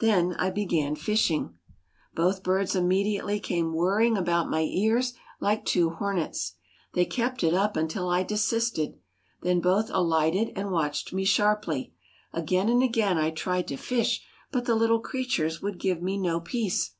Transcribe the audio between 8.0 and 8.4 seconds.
I